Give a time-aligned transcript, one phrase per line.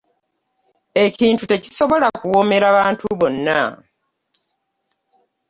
[1.05, 3.59] Ekintu tekisobola kuwoomera bantu bonna.